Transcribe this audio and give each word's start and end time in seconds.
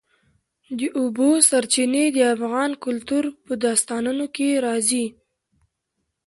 د 0.79 0.81
اوبو 0.99 1.29
سرچینې 1.49 2.05
د 2.15 2.17
افغان 2.35 2.71
کلتور 2.83 3.23
په 3.45 3.53
داستانونو 3.65 4.25
کې 4.35 4.47
راځي. 4.65 5.05